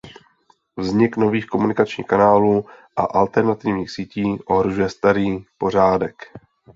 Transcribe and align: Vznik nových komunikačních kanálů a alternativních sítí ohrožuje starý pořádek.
Vznik 0.77 1.17
nových 1.17 1.45
komunikačních 1.47 2.07
kanálů 2.07 2.65
a 2.95 3.01
alternativních 3.03 3.91
sítí 3.91 4.39
ohrožuje 4.45 4.89
starý 4.89 5.37
pořádek. 5.57 6.15